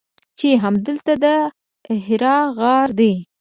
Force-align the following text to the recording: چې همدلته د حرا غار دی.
چې 0.39 0.49
همدلته 0.63 1.13
د 1.23 1.25
حرا 2.05 2.37
غار 2.57 2.89
دی. 2.99 3.13